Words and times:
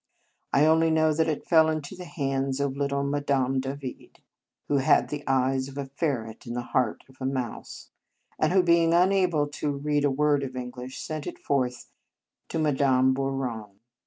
I 0.51 0.65
only 0.65 0.89
know 0.89 1.13
that 1.13 1.27
it 1.27 1.45
fell 1.47 1.69
into 1.69 1.95
the 1.95 2.05
hands 2.05 2.59
of 2.59 2.75
little 2.75 3.03
Madame 3.03 3.61
Davide, 3.61 4.19
who 4.67 4.77
had 4.77 5.09
the 5.09 5.23
eyes 5.27 5.67
of 5.67 5.77
a 5.77 5.85
ferret 5.85 6.47
and 6.47 6.55
the 6.55 6.63
heart 6.63 7.03
of 7.07 7.17
a 7.21 7.25
mouse, 7.27 7.91
and 8.39 8.51
who, 8.51 8.63
being 8.63 8.95
unable 8.95 9.45
to 9.49 9.69
read 9.77 10.03
a 10.03 10.09
word 10.09 10.41
of 10.41 10.55
Eng 10.55 10.73
lish, 10.75 10.99
sent 10.99 11.27
it 11.27 11.37
forthwith 11.37 11.85
to 12.49 12.57
Madame 12.57 13.13
Bou 13.13 13.29
ron. 13.29 13.79